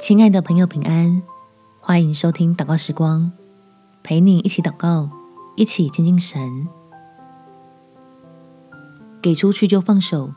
[0.00, 1.22] 亲爱的朋友，平安！
[1.78, 3.30] 欢迎收听祷告时光，
[4.02, 5.10] 陪你一起祷告，
[5.56, 6.66] 一起亲近神。
[9.20, 10.32] 给出去就放手，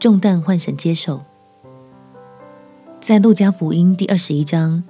[0.00, 1.22] 重担换神接手。
[3.00, 4.82] 在路加福音第二十一章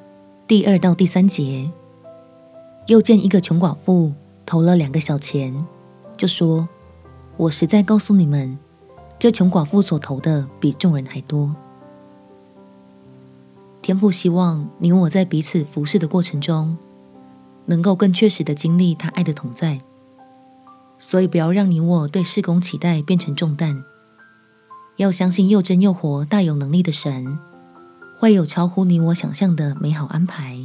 [0.47, 1.71] 第二到第三节，
[2.87, 4.15] 又见一个穷寡妇
[4.47, 5.67] 投了两个小钱，
[6.17, 6.67] 就说
[7.37, 8.59] ：“我实在告诉你们，
[9.19, 11.55] 这穷寡妇所投的比众人还多。”
[13.83, 16.79] 天父希望你我在彼此服侍的过程中，
[17.67, 19.81] 能够更确实的经历他爱的同在。
[20.99, 23.83] 所以，不要让你我对事工期待变成重担。
[24.99, 27.37] 要相信又真又活、大有能力的神，
[28.17, 30.57] 会有超乎你我想象的美好安排。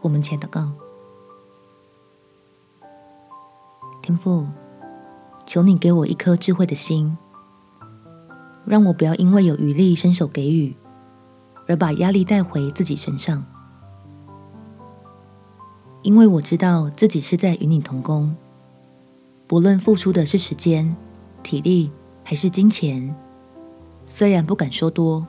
[0.00, 0.72] 我们且祷告：
[4.00, 4.46] 天父，
[5.44, 7.18] 求你给我一颗智慧的心，
[8.64, 10.74] 让我不要因为有余力伸手给予。
[11.72, 13.42] 而把压力带回自己身上，
[16.02, 18.36] 因为我知道自己是在与你同工，
[19.46, 20.94] 不论付出的是时间、
[21.42, 21.90] 体力
[22.22, 23.16] 还是金钱，
[24.04, 25.26] 虽然不敢说多，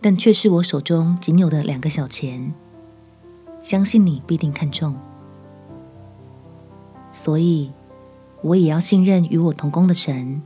[0.00, 2.54] 但却是我手中仅有的两个小钱，
[3.60, 4.96] 相信你必定看重，
[7.10, 7.70] 所以
[8.40, 10.40] 我也要信任与我同工的神，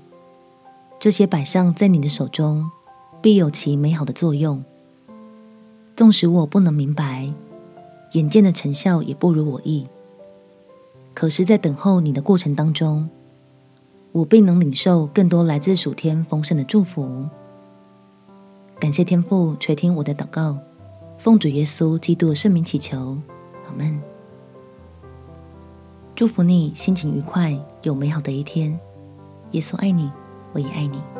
[0.99, 2.69] 这些摆上在你的手中，
[3.23, 4.65] 必有其美好的作用。
[6.01, 7.31] 纵使我不能明白，
[8.13, 9.87] 眼见的成效也不如我意，
[11.13, 13.07] 可是，在等候你的过程当中，
[14.11, 17.27] 我必能领受更多来自属天丰盛的祝福。
[18.79, 20.57] 感谢天父垂听我的祷告，
[21.19, 23.19] 奉主耶稣基督圣名祈求，
[23.67, 24.01] 阿门。
[26.15, 28.81] 祝福你心情愉快，有美好的一天。
[29.51, 30.11] 耶稣爱你，
[30.55, 31.20] 我也爱你。